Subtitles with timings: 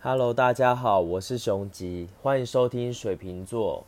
[0.00, 3.84] Hello，大家好，我是熊吉，欢迎收听水瓶座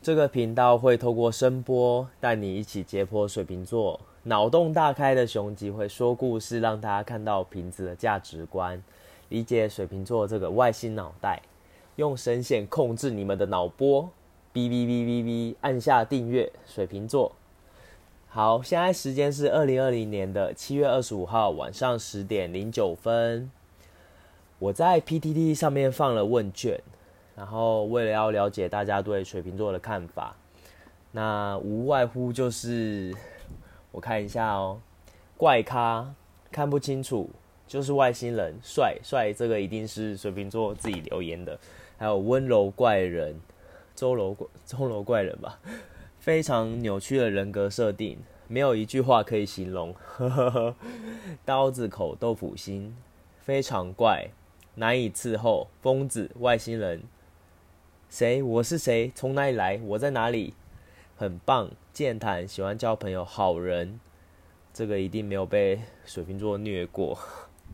[0.00, 3.98] 这个频道，会透过声波带你一起解剖水瓶座。
[4.22, 8.80] 脑洞大开的熊吉会说故事，让大家看到瓶子的价值观，
[9.28, 11.42] 理解水瓶座这个外星脑袋，
[11.96, 14.08] 用声线控制你们的脑波。
[14.52, 17.32] 哔哔哔哔哔，按下订阅，水瓶座。
[18.28, 23.50] 好，现在时间是二零二零年的七月二十五号晚上十点零九分。
[24.60, 26.80] 我在 PTT 上面放了问卷，
[27.36, 30.36] 然后为了要了解大家对水瓶座的看法，
[31.12, 33.14] 那无外乎就是
[33.90, 34.80] 我看一下哦，
[35.36, 36.14] 怪咖
[36.50, 37.28] 看不清楚，
[37.66, 41.58] 就是外星人，帅帅这个一定是水瓶座自己留言的，
[41.98, 43.38] 还有温柔怪人，
[43.94, 45.58] 周柔 周柔怪人吧，
[46.20, 50.74] 非常扭曲的人格设定，没有一句话可以形容，呵呵呵，
[51.44, 52.96] 刀子口豆腐心，
[53.40, 54.30] 非常怪。
[54.76, 57.02] 难以伺候，疯子，外星人，
[58.10, 58.42] 谁？
[58.42, 59.12] 我是谁？
[59.14, 59.80] 从哪里来？
[59.84, 60.54] 我在哪里？
[61.16, 64.00] 很棒，健谈，喜欢交朋友，好人，
[64.72, 67.16] 这个一定没有被水瓶座虐过。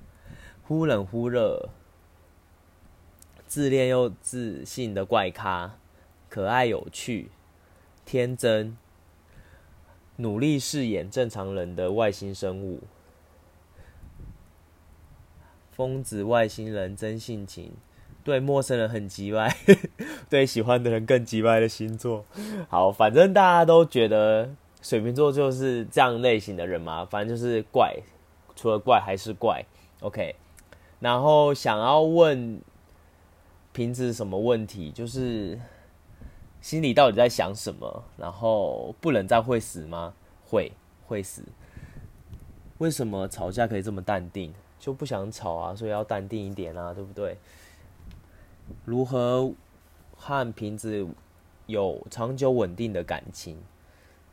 [0.63, 1.71] 忽冷忽热，
[3.47, 5.79] 自恋又自信的怪咖，
[6.29, 7.31] 可爱有趣，
[8.05, 8.77] 天真，
[10.17, 12.83] 努力饰演正常人的外星生物。
[15.81, 17.73] 疯子外星人真性情，
[18.23, 19.51] 对陌生人很急歪，
[20.29, 22.27] 对喜欢的人更急歪的星座。
[22.69, 24.51] 好，反正大家都觉得
[24.83, 27.97] 水瓶座就是这样类型的人嘛，反正就是怪，
[28.55, 29.65] 除了怪还是怪。
[30.01, 30.35] OK，
[30.99, 32.61] 然后想要问
[33.73, 35.59] 瓶子什么问题，就是
[36.61, 38.05] 心里到底在想什么？
[38.19, 40.13] 然后不能再会死吗？
[40.45, 40.73] 会，
[41.07, 41.43] 会死。
[42.77, 44.53] 为什么吵架可以这么淡定？
[44.81, 47.37] 就不想吵啊，所以要淡定一点啊，对不对？
[48.85, 49.53] 如何
[50.17, 51.07] 和瓶子
[51.67, 53.59] 有长久稳定的感情？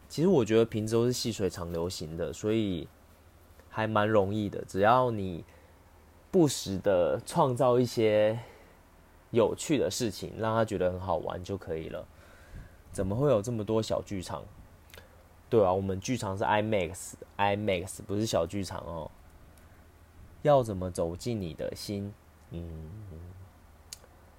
[0.08, 2.88] 其实我觉得瓶子都是细水长流型的，所以
[3.70, 4.64] 还蛮容易的。
[4.66, 5.44] 只要你
[6.32, 8.39] 不时的创造一些
[9.32, 12.08] 有趣的事情，让他觉得很好玩就可以了。
[12.94, 14.44] 怎么会有这么多小剧场？
[15.50, 19.11] 对啊，我们剧场是 IMAX，IMAX 不是小剧场哦。
[20.47, 22.11] 要怎么走进你的心？
[22.52, 22.89] 嗯，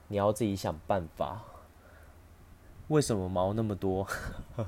[0.09, 1.43] 你要自己想办法。
[2.89, 4.07] 为什么毛那么多？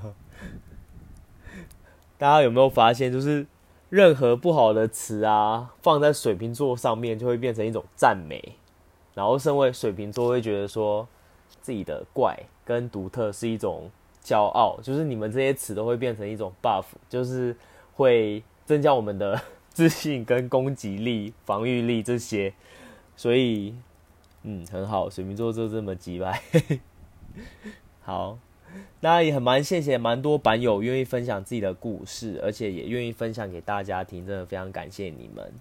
[2.17, 3.47] 大家有没有发现，就是
[3.89, 8.57] 任何不好的词啊，放在水瓶座上面，就会变成一种赞美。
[9.15, 11.07] 然后，身为水瓶座，会觉得说
[11.61, 13.89] 自己的怪跟独特是一种
[14.23, 14.79] 骄傲。
[14.83, 17.55] 就是你们这些词都会变成一种 buff，就是
[17.95, 19.41] 会增加我们的。
[19.73, 22.53] 自信跟攻击力、防御力这些，
[23.15, 23.73] 所以，
[24.43, 25.09] 嗯，很好。
[25.09, 26.41] 水瓶座就这么几百，
[28.01, 28.37] 好，
[28.99, 35.51] 那也很蛮谢谢蛮多版友愿意分享自己的故事，而且也愿意分享给大家听，真的非常感谢你们。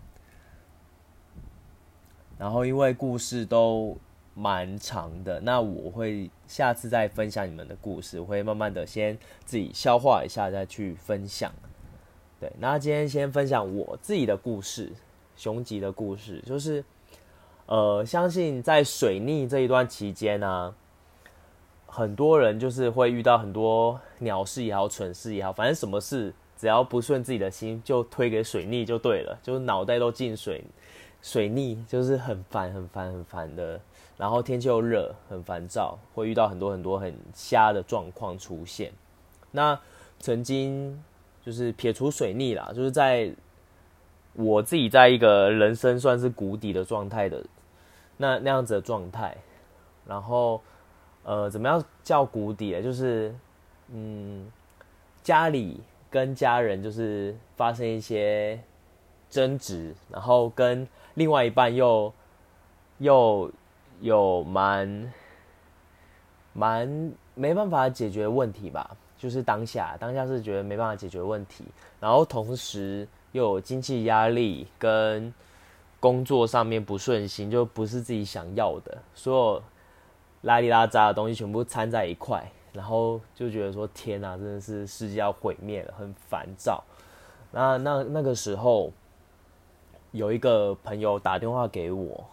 [2.37, 3.97] 然后因为故事都
[4.35, 11.53] 蛮长的，那我会下次再分享你们的故事，我会慢慢的先自己消化一下，再去分享。
[12.41, 14.91] 对，那今天先分享我自己的故事，
[15.37, 16.83] 雄吉的故事，就是，
[17.67, 20.75] 呃，相信在水逆这一段期间呢，
[21.87, 30.65] 很多人就是会遇到很多鸟事也好，蠢事也好，反正什么事只要不顺自己的心，就推给水逆就对了，就是脑袋都进水，
[31.21, 33.79] 水逆就是很烦、很烦、很烦的，
[34.17, 38.91] 然后天气又热，很烦躁，会遇到很多很多很瞎的状况出现。
[39.51, 39.79] 那
[40.19, 41.05] 曾经。
[41.45, 43.33] 就是撇除水逆啦，就是在
[44.35, 47.45] 我自己在一个人生算是谷底的状态的
[48.17, 49.37] 那那样子的状态，
[50.07, 50.61] 然后
[51.25, 52.81] 呃，怎么样叫谷底？
[52.83, 53.35] 就是
[53.89, 54.51] 嗯，
[55.23, 55.81] 家里
[56.11, 58.61] 跟家人就是发生一些
[59.29, 62.13] 争执，然后跟另外一半又
[62.99, 63.51] 又
[64.01, 65.13] 有蛮
[66.53, 68.97] 蛮没办法解决问题吧。
[69.21, 71.63] 就是当下，当下是觉得没办法解决问题，
[72.01, 75.31] 然后同时又有经济压力跟
[76.01, 79.63] 工作上面不顺心，就不是自己想要的，所有
[80.41, 86.83] 拉里拉扎的东西全部掺在一块，然后就觉得说天哪，真的是世界要毁灭了，很烦躁。
[87.53, 88.91] 那那那个时候，
[90.13, 92.25] 有一个朋友打电话给我，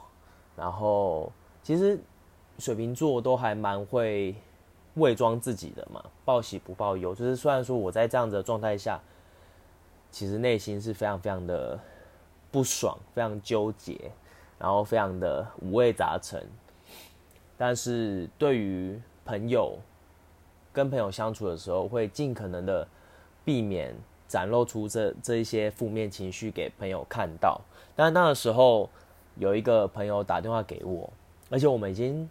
[0.55, 1.29] 然后
[1.61, 1.99] 其实
[2.59, 4.33] 水瓶座都还蛮会。
[4.97, 7.15] 伪装自己的嘛，报喜不报忧。
[7.15, 8.99] 就是虽然说我在这样子的状态下，
[10.11, 11.79] 其实内心是非常非常的
[12.51, 14.11] 不爽，非常纠结。
[14.59, 16.43] 然后非常的五味杂陈。
[17.59, 19.77] 但是对于朋友
[20.73, 22.87] 跟朋友相处的时候，会尽可能的
[23.45, 23.95] 避免
[24.27, 27.61] 展露出这这一些负面情绪给朋友看到。
[27.95, 28.89] 但那个时候
[29.35, 31.07] 有一个朋友打电话给我，
[31.51, 32.27] 而且我们已经。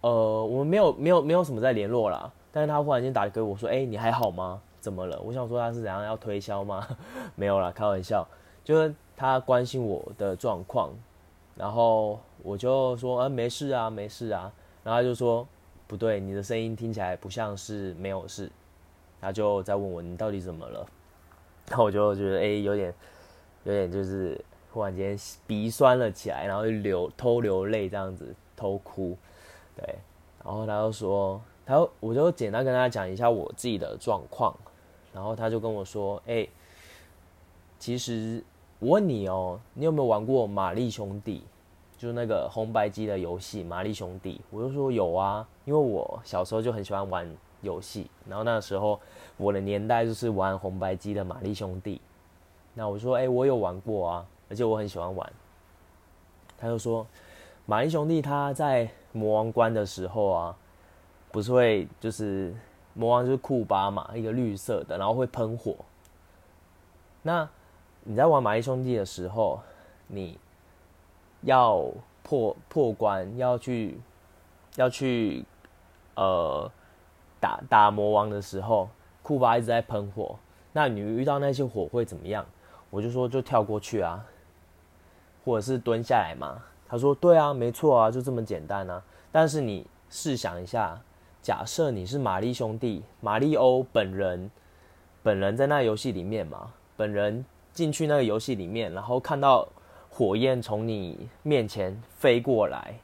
[0.00, 2.30] 呃，我们没有没有没有什么在联络啦。
[2.50, 4.60] 但是他忽然间打给我说：“哎，你还好吗？
[4.80, 6.86] 怎么了？”我想说他是怎样要推销吗？
[7.36, 8.26] 没有啦，开玩笑，
[8.64, 10.90] 就是他关心我的状况，
[11.54, 14.50] 然后我就说：“呃，没事啊，没事啊。”
[14.82, 15.46] 然后他就说
[15.86, 18.50] ：“不对，你的声音听起来不像是没有事。”
[19.20, 20.86] 他就在问我：“你到底怎么了？”
[21.68, 22.94] 然后我就觉得：“哎，有点
[23.64, 24.40] 有点就是
[24.72, 25.16] 忽然间
[25.46, 29.16] 鼻酸了起来，然后流偷流泪这样子，偷哭。”
[29.78, 29.94] 对，
[30.44, 34.52] 然后他就说，他我就简单跟他讲一下我自己的状况，
[35.14, 36.48] 然后他就跟我说，哎，
[37.78, 38.42] 其实
[38.80, 41.44] 我问你哦，你有没有玩过《玛丽兄弟》，
[42.02, 44.34] 就是那个红白机的游戏《玛丽兄弟》？
[44.50, 47.30] 我就说有啊，因为我小时候就很喜欢玩
[47.62, 48.98] 游戏，然后那时候
[49.36, 51.96] 我的年代就是玩红白机的《玛丽兄弟》，
[52.74, 55.32] 那我说，哎，我有玩过啊，而且我很喜欢玩。
[56.58, 57.04] 他就说，
[57.64, 58.90] 《玛丽兄弟》他在。
[59.12, 60.56] 魔王关的时候啊，
[61.30, 62.54] 不是会就是
[62.94, 65.76] 魔王就是库巴嘛，一个绿色的，然后会喷火。
[67.22, 67.48] 那
[68.04, 69.60] 你在玩玛丽兄弟的时候，
[70.06, 70.38] 你
[71.42, 71.84] 要
[72.22, 74.00] 破破关，要去
[74.76, 75.44] 要去
[76.14, 76.70] 呃
[77.40, 78.88] 打打魔王的时候，
[79.22, 80.38] 库巴一直在喷火。
[80.72, 82.44] 那你遇到那些火会怎么样？
[82.90, 84.24] 我就说就跳过去啊，
[85.44, 86.62] 或者是蹲下来嘛。
[86.88, 89.02] 他说：“对啊，没错啊，就这么简单啊。
[89.30, 90.98] 但是你试想一下，
[91.42, 94.50] 假设你是玛丽兄弟，马里欧本人，
[95.22, 97.44] 本人在那游戏里面嘛，本人
[97.74, 99.68] 进去那个游戏里面，然后看到
[100.08, 102.98] 火焰从你面前飞过来，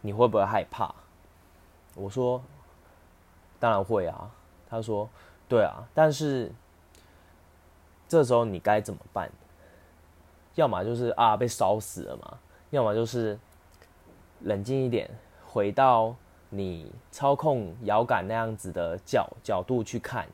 [0.00, 0.94] 你会不会害怕？”
[1.94, 2.42] 我说
[3.60, 4.30] ：“当然会啊。”
[4.70, 5.06] 他说
[5.46, 6.50] ：“对啊，但是
[8.08, 9.30] 这时候你该怎么办？
[10.54, 12.38] 要么就是啊，被烧死了嘛。”
[12.70, 13.38] 要么就是
[14.40, 15.10] 冷静一点，
[15.46, 16.14] 回到
[16.48, 20.26] 你操控摇杆那样子的角角度去看，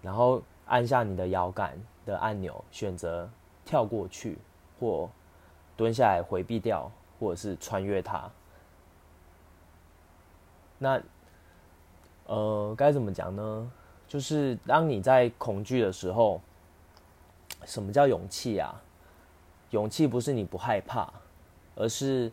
[0.00, 1.76] 然后按下你的摇杆
[2.06, 3.28] 的按钮，选择
[3.64, 4.38] 跳过去，
[4.78, 5.10] 或
[5.76, 8.30] 蹲下来回避掉，或者是穿越它。
[10.78, 11.02] 那
[12.26, 13.72] 呃，该怎么讲呢？
[14.06, 16.40] 就是当你在恐惧的时候，
[17.64, 18.80] 什么叫勇气啊？
[19.70, 21.12] 勇气不是你不害怕。
[21.74, 22.30] 而是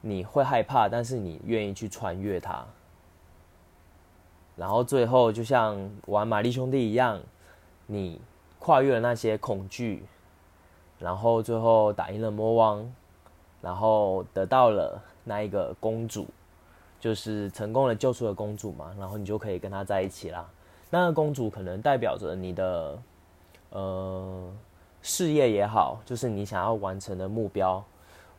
[0.00, 2.64] 你会害怕，但是你愿意去穿越它，
[4.56, 7.20] 然后最后就像玩玛丽兄弟一样，
[7.86, 8.20] 你
[8.58, 10.04] 跨越了那些恐惧，
[10.98, 12.92] 然后最后打赢了魔王，
[13.60, 16.26] 然后得到了那一个公主，
[16.98, 20.48] 就是成功的救出了公主嘛，然后你就可以跟她在一起啦。
[20.90, 22.98] 那个公主可能代表着你的
[23.70, 24.52] 呃
[25.00, 27.82] 事业也好，就是你想要完成的目标。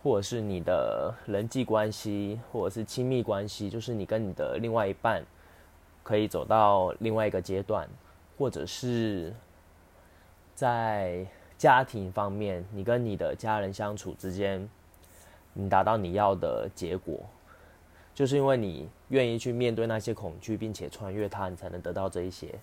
[0.04, 5.24] 或者是你的人际关系，或者是亲密关系，就是你跟你的另外一半
[6.04, 7.88] 可以走到另外一个阶段，
[8.38, 9.34] 或者是
[10.54, 11.26] 在
[11.58, 14.70] 家庭方面，你跟你的家人相处之间，
[15.54, 17.22] 你达到你要的结果，
[18.14, 22.54] 就是因为你愿意去面对那些恐惧，并且穿越它，你才能得到这一些。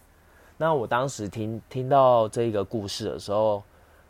[0.59, 3.63] 那我当时听听到这个故事的时候，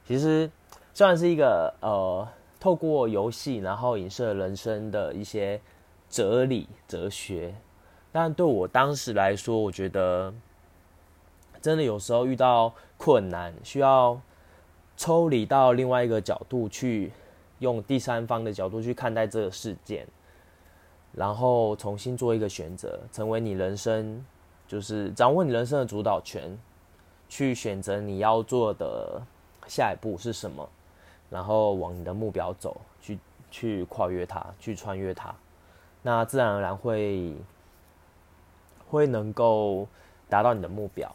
[0.04, 0.50] 其实
[0.92, 2.26] 虽然是一个呃。
[2.60, 5.60] 透过游戏，然后影射人生的一些
[6.10, 7.54] 哲理、哲学。
[8.12, 10.32] 但对我当时来说，我觉得
[11.62, 14.20] 真的有时候遇到困难，需要
[14.96, 17.12] 抽离到另外一个角度去，
[17.60, 20.06] 用第三方的角度去看待这个事件，
[21.12, 24.22] 然后重新做一个选择，成为你人生，
[24.68, 26.58] 就是掌握你人生的主导权，
[27.28, 29.22] 去选择你要做的
[29.66, 30.68] 下一步是什么。
[31.30, 33.18] 然后往你的目标走，去
[33.52, 35.32] 去跨越它，去穿越它，
[36.02, 37.36] 那自然而然会
[38.88, 39.86] 会能够
[40.28, 41.08] 达到你的目标，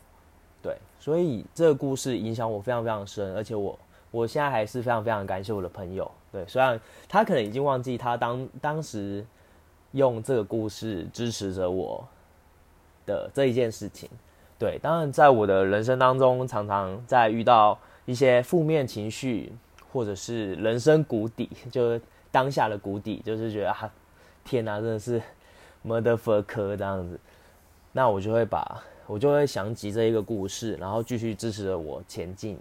[0.61, 0.77] 对。
[0.99, 3.77] 所以这个故事影响我非常非常深，而且我
[4.09, 6.45] 我现在还是非常非常感谢我的朋友，对。
[6.47, 6.79] 虽然
[7.09, 9.25] 他可能已经忘记他当当时
[9.91, 12.01] 用这个故事支持着我
[13.05, 14.09] 的这一件事情，
[14.57, 14.79] 对。
[14.81, 19.51] 当然，在我的人生当中，常常在遇到一些负面情绪。
[19.95, 21.97] 或者是人生谷底， 就
[22.29, 23.89] 当下的谷底，就是觉得啊，
[24.43, 25.21] 天哪，真的是
[25.83, 27.17] 么的坎坷这样子，
[27.93, 32.59] 那我就会把，我就会想起这一个故事，然后继续支持着我前进，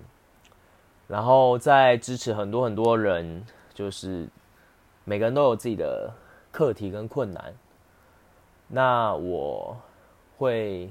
[1.08, 4.28] 然后再支持很多很多人就是
[5.02, 6.08] 每个人都有自己的
[6.52, 7.52] 课题跟困难。
[8.68, 9.76] 那我
[10.38, 10.88] 会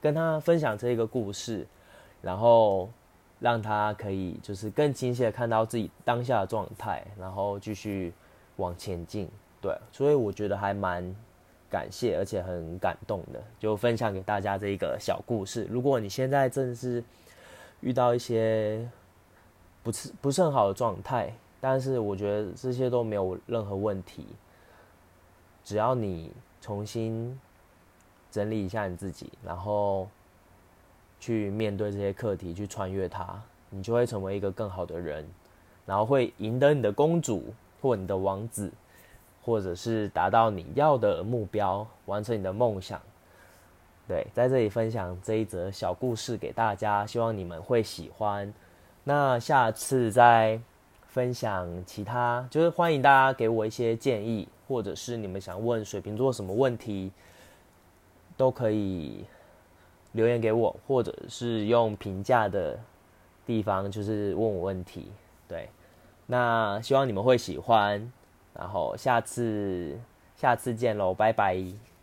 [0.00, 1.64] 跟他分享这一个故事，
[2.20, 2.90] 然后
[3.44, 8.10] 让他可以就是更清晰的看到自己当下的状态，然后继续
[8.56, 9.28] 往前进。
[9.60, 11.14] 对，所以我觉得还蛮
[11.68, 15.66] 感谢，而且很感动的，就分享给大家这一个小故事。
[15.68, 17.04] 如果你现在正是
[17.82, 18.88] 遇到一些
[19.82, 24.26] 不是不是很好的状态，但是我觉得这些都没有任何问题，
[25.62, 26.32] 只要你。
[26.64, 27.38] 重新
[28.30, 30.08] 整理一下你自己，然后
[31.18, 33.40] 去面对这些课题，去穿越它，
[33.70, 35.26] 你就会成为一个更好的人，
[35.86, 38.70] 然后会赢得你的公主或你的王子，
[39.42, 43.00] 或者是达到你要的目标，完成你的梦想。
[44.06, 48.52] 对，在这里分享这一则小故事给大家，希望你们会喜欢。
[49.02, 50.60] 那下次再
[51.06, 54.48] 分享其他，就是欢迎大家给我一些建议。
[54.66, 57.12] 或者是你们想问水瓶座什么问题，
[58.34, 59.26] 都可以
[60.14, 62.76] 留言给我，或者是用评价的
[63.46, 65.12] 地方，就是问我问题。
[65.46, 65.68] 对，
[66.26, 68.10] 那希望你们会喜欢，
[68.54, 69.96] 然后下次
[70.34, 71.93] 下次见喽，拜拜。